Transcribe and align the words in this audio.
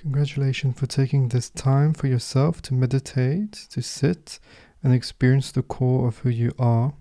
Congratulations 0.00 0.78
for 0.78 0.86
taking 0.86 1.28
this 1.28 1.50
time 1.50 1.92
for 1.92 2.06
yourself 2.06 2.62
to 2.62 2.72
meditate, 2.72 3.52
to 3.68 3.82
sit 3.82 4.40
and 4.82 4.94
experience 4.94 5.52
the 5.52 5.62
core 5.62 6.08
of 6.08 6.20
who 6.20 6.30
you 6.30 6.52
are, 6.58 6.94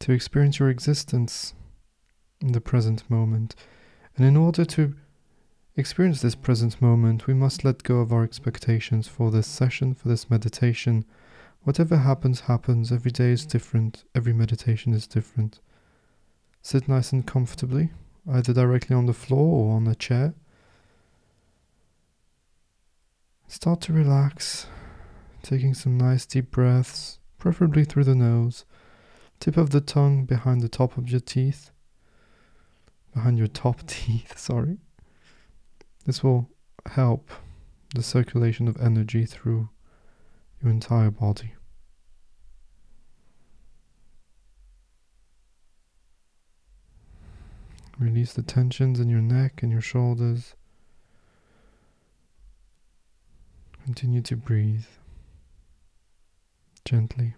to 0.00 0.12
experience 0.12 0.58
your 0.58 0.68
existence 0.68 1.54
in 2.42 2.52
the 2.52 2.60
present 2.60 3.10
moment. 3.10 3.54
And 4.14 4.26
in 4.26 4.36
order 4.36 4.66
to 4.66 4.94
experience 5.74 6.20
this 6.20 6.34
present 6.34 6.82
moment, 6.82 7.26
we 7.26 7.32
must 7.32 7.64
let 7.64 7.82
go 7.82 8.00
of 8.00 8.12
our 8.12 8.22
expectations 8.22 9.08
for 9.08 9.30
this 9.30 9.46
session, 9.46 9.94
for 9.94 10.08
this 10.08 10.28
meditation. 10.28 11.06
Whatever 11.62 11.96
happens, 11.96 12.40
happens. 12.40 12.92
Every 12.92 13.10
day 13.10 13.30
is 13.30 13.46
different, 13.46 14.04
every 14.14 14.34
meditation 14.34 14.92
is 14.92 15.06
different. 15.06 15.60
Sit 16.60 16.88
nice 16.88 17.10
and 17.10 17.26
comfortably, 17.26 17.88
either 18.30 18.52
directly 18.52 18.94
on 18.94 19.06
the 19.06 19.14
floor 19.14 19.64
or 19.64 19.76
on 19.76 19.86
a 19.86 19.94
chair. 19.94 20.34
Start 23.50 23.80
to 23.80 23.92
relax, 23.92 24.68
taking 25.42 25.74
some 25.74 25.98
nice 25.98 26.24
deep 26.24 26.52
breaths, 26.52 27.18
preferably 27.36 27.84
through 27.84 28.04
the 28.04 28.14
nose, 28.14 28.64
tip 29.40 29.56
of 29.56 29.70
the 29.70 29.80
tongue 29.80 30.24
behind 30.24 30.60
the 30.60 30.68
top 30.68 30.96
of 30.96 31.10
your 31.10 31.18
teeth, 31.18 31.72
behind 33.12 33.38
your 33.38 33.48
top 33.48 33.82
teeth, 33.88 34.38
sorry. 34.38 34.78
This 36.06 36.22
will 36.22 36.48
help 36.86 37.28
the 37.92 38.04
circulation 38.04 38.68
of 38.68 38.80
energy 38.80 39.26
through 39.26 39.68
your 40.62 40.70
entire 40.70 41.10
body. 41.10 41.54
Release 47.98 48.32
the 48.32 48.42
tensions 48.42 49.00
in 49.00 49.08
your 49.08 49.20
neck 49.20 49.64
and 49.64 49.72
your 49.72 49.80
shoulders. 49.80 50.54
Continue 53.92 54.22
to 54.22 54.36
breathe 54.36 54.84
gently, 56.84 57.34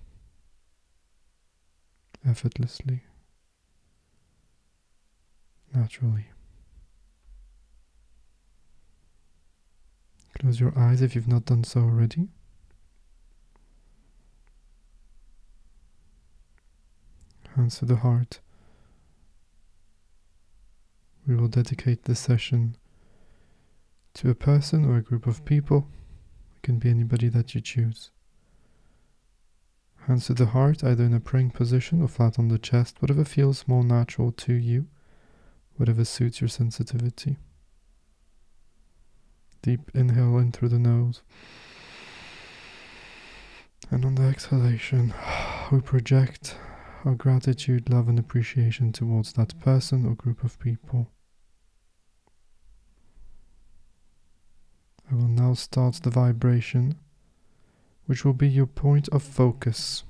effortlessly, 2.29 3.05
naturally. 5.75 6.27
Close 10.39 10.61
your 10.61 10.79
eyes 10.79 11.01
if 11.01 11.15
you've 11.15 11.27
not 11.27 11.47
done 11.47 11.65
so 11.65 11.81
already. 11.81 12.29
Hands 17.57 17.79
to 17.79 17.87
the 17.87 17.97
heart. 17.97 18.41
We 21.27 21.35
will 21.35 21.49
dedicate 21.49 22.05
this 22.05 22.21
session 22.21 22.77
to 24.13 24.29
a 24.29 24.35
person 24.35 24.85
or 24.85 24.99
a 24.99 25.03
group 25.03 25.27
of 25.27 25.47
people 25.47 25.89
can 26.63 26.79
be 26.79 26.91
anybody 26.91 27.29
that 27.29 27.55
you 27.55 27.61
choose. 27.61 28.11
Hands 30.07 30.25
to 30.27 30.35
the 30.35 30.47
heart, 30.47 30.83
either 30.83 31.05
in 31.05 31.15
a 31.15 31.21
praying 31.21 31.51
position 31.51 32.03
or 32.03 32.09
flat 32.09 32.39
on 32.39 32.49
the 32.49 32.59
chest, 32.59 32.97
whatever 33.01 33.25
feels 33.25 33.69
more 33.69 33.85
natural 33.85 34.33
to 34.33 34.53
you, 34.53 34.87
whatever 35.77 36.05
suits 36.05 36.41
your 36.41 36.49
sensitivity. 36.49 37.37
Deep 39.63 39.91
inhale 39.95 40.39
in 40.39 40.51
through 40.51 40.71
the 40.71 40.79
nose. 40.79 41.23
And 43.91 44.05
on 44.05 44.17
the 44.17 44.25
exhalation, 44.25 45.15
we 45.71 45.81
project 45.81 46.57
our 47.05 47.15
gratitude, 47.15 47.91
love, 47.91 48.09
and 48.09 48.19
appreciation 48.19 48.93
towards 48.93 49.33
that 49.35 49.59
person 49.61 50.07
or 50.07 50.15
group 50.15 50.43
of 50.43 50.59
people. 50.59 51.09
I 55.13 55.15
will 55.15 55.29
now 55.29 55.53
start 55.53 55.97
the 55.97 56.11
vibration, 56.11 56.95
which 58.07 58.25
will 58.25 58.33
be 58.33 58.49
your 58.49 58.67
point 58.67 59.11
of 59.11 59.23
focus, 59.23 60.05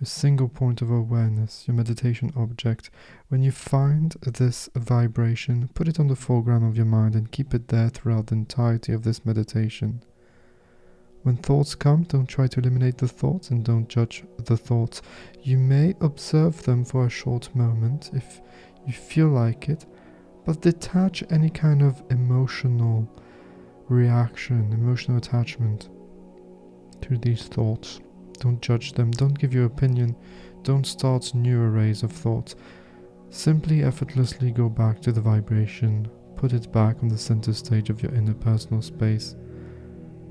your 0.00 0.06
single 0.06 0.48
point 0.48 0.82
of 0.82 0.90
awareness, 0.90 1.68
your 1.68 1.76
meditation 1.76 2.32
object. 2.36 2.90
When 3.28 3.40
you 3.40 3.52
find 3.52 4.16
this 4.22 4.68
vibration, 4.74 5.68
put 5.74 5.86
it 5.86 6.00
on 6.00 6.08
the 6.08 6.16
foreground 6.16 6.64
of 6.64 6.76
your 6.76 6.86
mind 6.86 7.14
and 7.14 7.30
keep 7.30 7.54
it 7.54 7.68
there 7.68 7.88
throughout 7.88 8.26
the 8.26 8.34
entirety 8.34 8.92
of 8.92 9.04
this 9.04 9.24
meditation. 9.24 10.02
When 11.22 11.36
thoughts 11.36 11.76
come, 11.76 12.02
don't 12.02 12.26
try 12.26 12.48
to 12.48 12.58
eliminate 12.58 12.98
the 12.98 13.06
thoughts 13.06 13.50
and 13.50 13.64
don't 13.64 13.88
judge 13.88 14.24
the 14.38 14.56
thoughts. 14.56 15.02
You 15.40 15.56
may 15.56 15.94
observe 16.00 16.64
them 16.64 16.84
for 16.84 17.06
a 17.06 17.10
short 17.10 17.54
moment 17.54 18.10
if 18.12 18.40
you 18.84 18.92
feel 18.92 19.28
like 19.28 19.68
it, 19.68 19.86
but 20.44 20.60
detach 20.60 21.22
any 21.30 21.50
kind 21.50 21.82
of 21.82 22.02
emotional 22.10 23.08
reaction, 23.88 24.72
emotional 24.72 25.18
attachment 25.18 25.88
to 27.02 27.16
these 27.18 27.44
thoughts. 27.44 28.00
Don't 28.38 28.60
judge 28.60 28.92
them, 28.92 29.10
don't 29.10 29.38
give 29.38 29.54
your 29.54 29.66
opinion, 29.66 30.16
don't 30.62 30.86
start 30.86 31.34
new 31.34 31.60
arrays 31.60 32.02
of 32.02 32.12
thoughts. 32.12 32.56
Simply 33.30 33.82
effortlessly 33.82 34.50
go 34.50 34.68
back 34.68 35.00
to 35.02 35.12
the 35.12 35.20
vibration, 35.20 36.08
put 36.36 36.52
it 36.52 36.72
back 36.72 37.02
on 37.02 37.08
the 37.08 37.18
center 37.18 37.52
stage 37.52 37.88
of 37.88 38.02
your 38.02 38.14
inner 38.14 38.34
personal 38.34 38.82
space. 38.82 39.36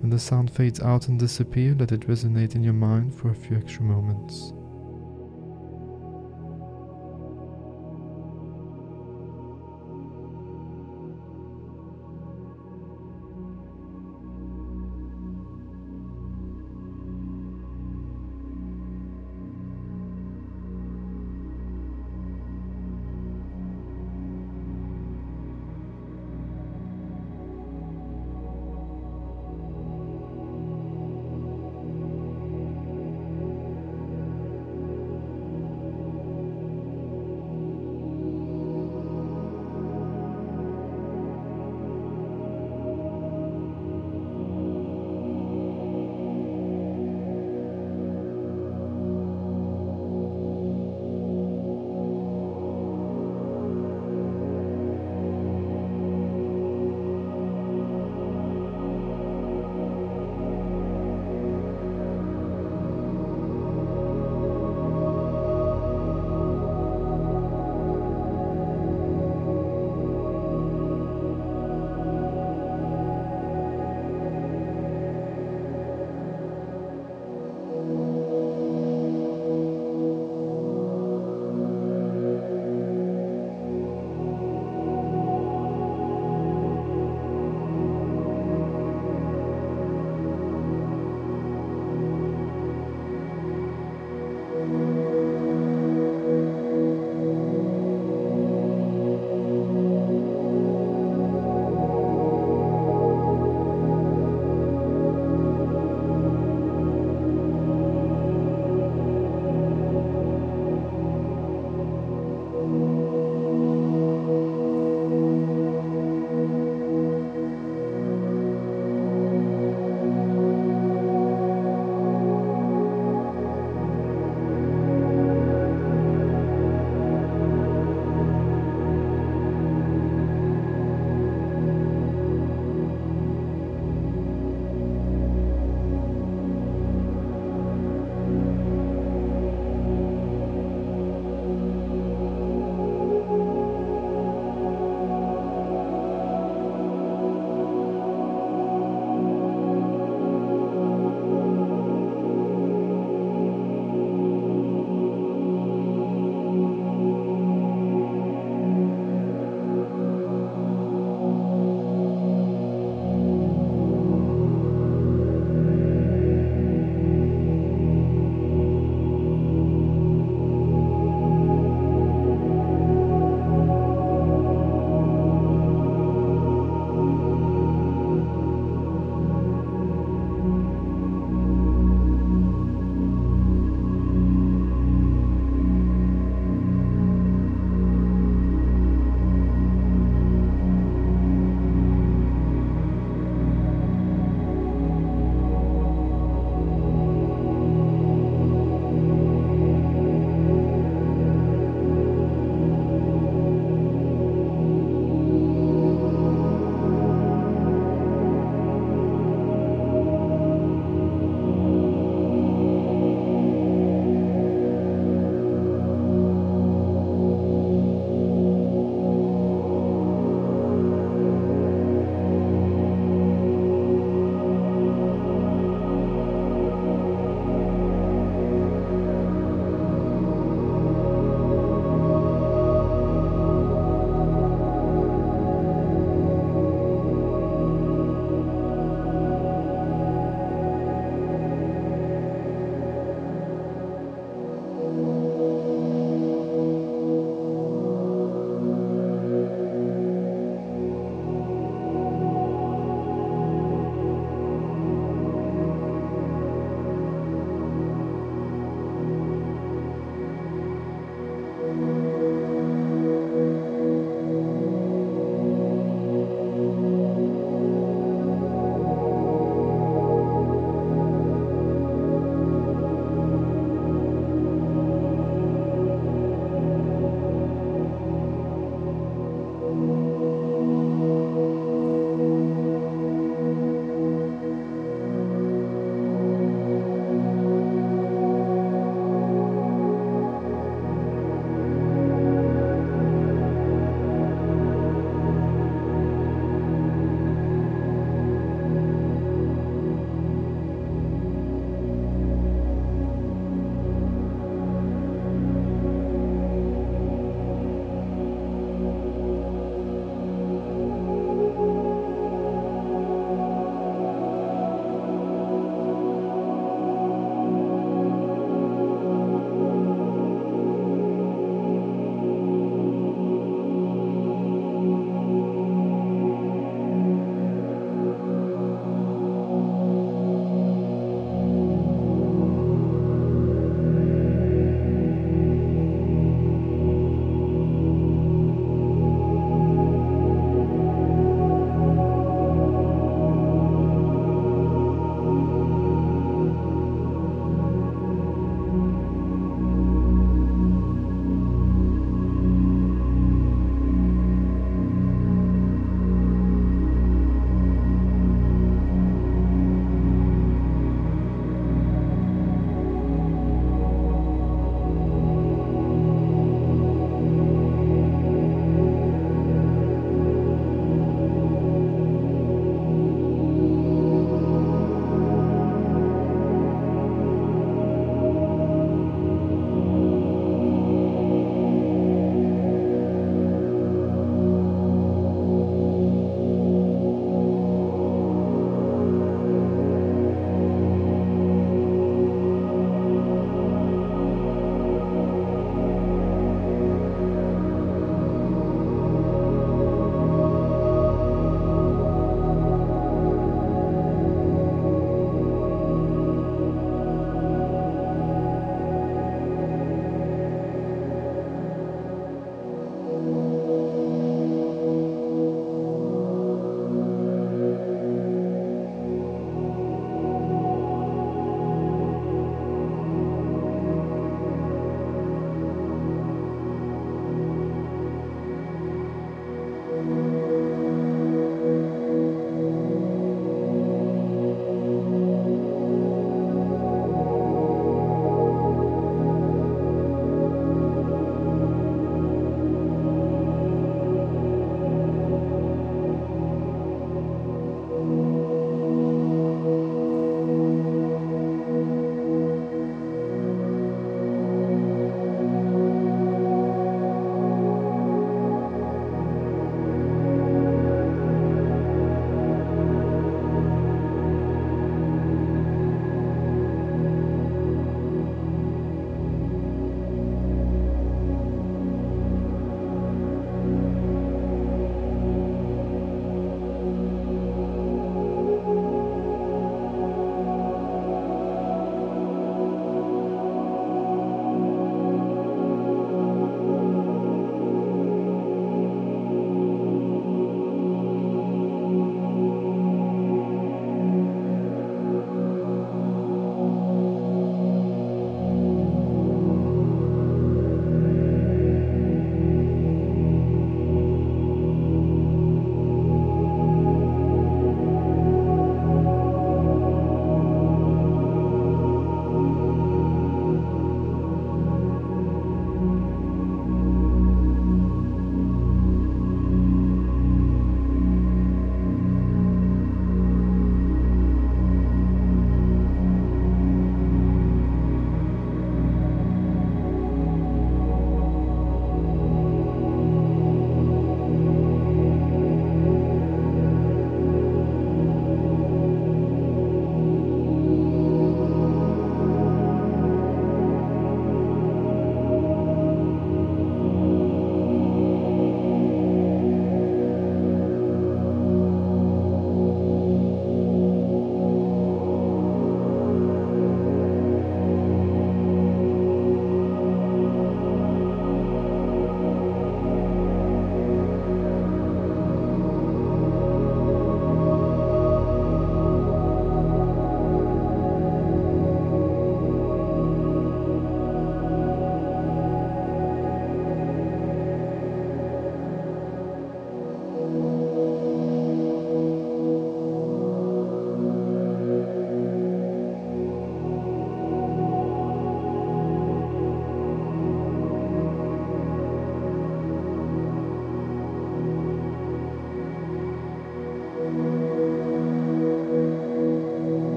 When 0.00 0.10
the 0.10 0.18
sound 0.18 0.50
fades 0.50 0.80
out 0.80 1.08
and 1.08 1.18
disappears, 1.18 1.76
let 1.78 1.92
it 1.92 2.06
resonate 2.08 2.54
in 2.54 2.62
your 2.62 2.72
mind 2.72 3.14
for 3.14 3.30
a 3.30 3.34
few 3.34 3.56
extra 3.56 3.82
moments. 3.82 4.52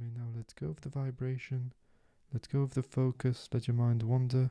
Now 0.00 0.26
let 0.36 0.54
go 0.60 0.68
of 0.68 0.80
the 0.82 0.88
vibration, 0.88 1.72
let 2.32 2.48
go 2.52 2.60
of 2.60 2.74
the 2.74 2.82
focus, 2.82 3.48
let 3.52 3.66
your 3.66 3.76
mind 3.76 4.02
wander. 4.02 4.50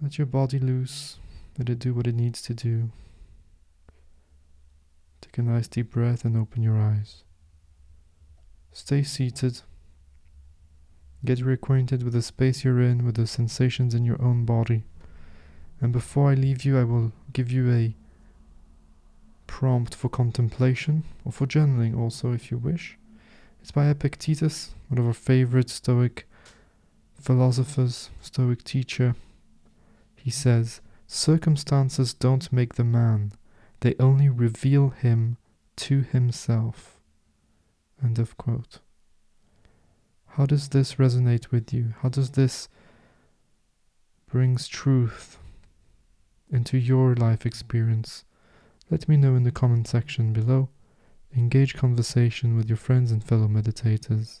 Let 0.00 0.16
your 0.16 0.26
body 0.26 0.58
loose, 0.58 1.18
let 1.58 1.68
it 1.68 1.78
do 1.78 1.92
what 1.92 2.06
it 2.06 2.14
needs 2.14 2.40
to 2.42 2.54
do. 2.54 2.90
Take 5.20 5.38
a 5.38 5.42
nice 5.42 5.68
deep 5.68 5.90
breath 5.90 6.24
and 6.24 6.36
open 6.36 6.62
your 6.62 6.78
eyes. 6.78 7.24
Stay 8.72 9.02
seated. 9.02 9.60
Get 11.24 11.40
reacquainted 11.40 12.02
with 12.02 12.14
the 12.14 12.22
space 12.22 12.64
you're 12.64 12.80
in, 12.80 13.04
with 13.04 13.16
the 13.16 13.26
sensations 13.26 13.94
in 13.94 14.04
your 14.04 14.22
own 14.22 14.46
body. 14.46 14.84
And 15.80 15.92
before 15.92 16.30
I 16.30 16.34
leave 16.34 16.64
you, 16.64 16.78
I 16.78 16.84
will 16.84 17.12
give 17.32 17.50
you 17.50 17.70
a 17.70 17.94
prompt 19.46 19.94
for 19.94 20.08
contemplation, 20.08 21.04
or 21.24 21.32
for 21.32 21.46
journaling 21.46 21.98
also, 21.98 22.32
if 22.32 22.50
you 22.50 22.56
wish. 22.56 22.96
It's 23.60 23.70
by 23.70 23.86
Epictetus, 23.86 24.74
one 24.88 24.98
of 24.98 25.06
our 25.06 25.12
favorite 25.12 25.70
Stoic 25.70 26.26
philosophers, 27.20 28.10
Stoic 28.20 28.64
teacher. 28.64 29.14
He 30.16 30.30
says, 30.30 30.80
Circumstances 31.06 32.14
don't 32.14 32.52
make 32.52 32.74
the 32.74 32.84
man, 32.84 33.32
they 33.80 33.94
only 33.98 34.28
reveal 34.28 34.90
him 34.90 35.36
to 35.76 36.00
himself. 36.00 36.98
End 38.02 38.18
of 38.18 38.36
quote. 38.36 38.78
How 40.28 40.46
does 40.46 40.68
this 40.68 40.94
resonate 40.94 41.50
with 41.50 41.72
you? 41.72 41.94
How 42.00 42.08
does 42.08 42.30
this 42.30 42.68
brings 44.30 44.68
truth 44.68 45.38
into 46.50 46.78
your 46.78 47.14
life 47.14 47.44
experience? 47.44 48.24
Let 48.90 49.08
me 49.08 49.16
know 49.16 49.34
in 49.34 49.42
the 49.42 49.52
comment 49.52 49.88
section 49.88 50.32
below. 50.32 50.68
Engage 51.36 51.74
conversation 51.74 52.56
with 52.56 52.68
your 52.68 52.76
friends 52.76 53.12
and 53.12 53.22
fellow 53.22 53.46
meditators. 53.46 54.40